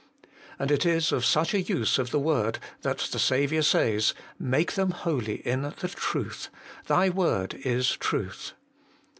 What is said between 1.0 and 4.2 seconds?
of such a use of the word that the Saviour says,